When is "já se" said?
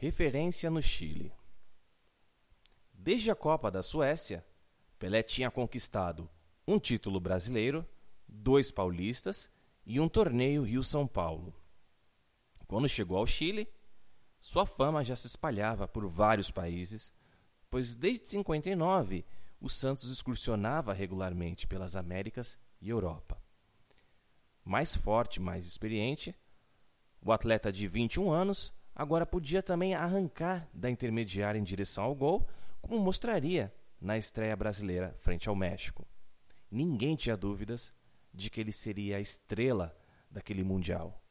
15.02-15.26